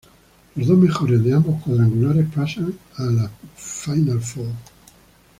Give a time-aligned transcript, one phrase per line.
[0.55, 4.47] Los dos mejores de ambos cuadrangulares pasan al "Final Four".